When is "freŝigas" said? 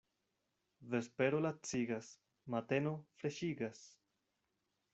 3.21-3.85